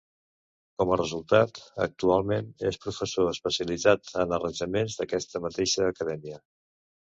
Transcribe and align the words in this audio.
Com 0.81 0.93
a 0.95 0.95
resultat, 1.01 1.61
actualment 1.87 2.49
és 2.71 2.81
professor 2.87 3.31
especialitzat 3.35 4.11
en 4.25 4.35
arranjaments 4.41 4.99
d'aquesta 5.03 5.47
mateixa 5.49 5.89
acadèmia. 5.95 6.45